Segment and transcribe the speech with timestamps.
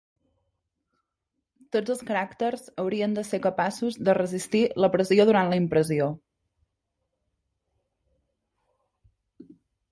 [1.75, 6.11] Tots els caràcters haurien de ser capaços de resistir la pressió durant la impressió.